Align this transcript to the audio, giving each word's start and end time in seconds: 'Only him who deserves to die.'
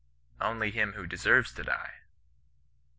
'Only 0.49 0.71
him 0.71 0.93
who 0.93 1.05
deserves 1.05 1.53
to 1.53 1.61
die.' 1.63 1.99